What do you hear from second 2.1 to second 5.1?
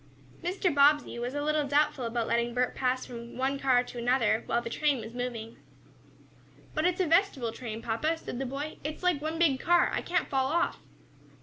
letting Bert pass from one car to another when the train